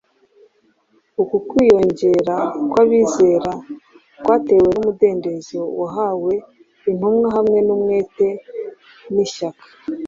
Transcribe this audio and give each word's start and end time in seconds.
Uku 1.21 1.35
kwiyongera 1.47 2.35
kw’abizera 2.69 3.51
kwatewe 4.23 4.67
n’umudendezo 4.71 5.59
wahawe 5.79 6.33
intumwa 6.89 7.27
hamwe 7.35 7.59
n’umwete 7.67 8.27
n’ishyaka 9.13 9.65